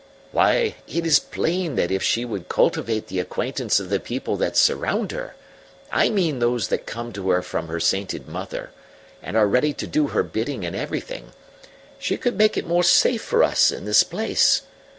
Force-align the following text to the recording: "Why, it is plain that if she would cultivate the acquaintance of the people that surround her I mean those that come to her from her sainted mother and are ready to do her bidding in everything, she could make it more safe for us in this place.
"Why, 0.31 0.73
it 0.87 1.05
is 1.05 1.19
plain 1.19 1.75
that 1.75 1.91
if 1.91 2.01
she 2.01 2.25
would 2.25 2.49
cultivate 2.49 3.05
the 3.05 3.19
acquaintance 3.19 3.79
of 3.79 3.91
the 3.91 3.99
people 3.99 4.35
that 4.37 4.57
surround 4.57 5.11
her 5.11 5.35
I 5.91 6.09
mean 6.09 6.39
those 6.39 6.69
that 6.69 6.87
come 6.87 7.13
to 7.13 7.29
her 7.29 7.43
from 7.43 7.67
her 7.67 7.79
sainted 7.79 8.27
mother 8.27 8.71
and 9.21 9.37
are 9.37 9.45
ready 9.45 9.73
to 9.73 9.85
do 9.85 10.07
her 10.07 10.23
bidding 10.23 10.63
in 10.63 10.73
everything, 10.73 11.33
she 11.99 12.17
could 12.17 12.35
make 12.35 12.57
it 12.57 12.65
more 12.65 12.81
safe 12.81 13.21
for 13.21 13.43
us 13.43 13.71
in 13.71 13.85
this 13.85 14.01
place. 14.01 14.63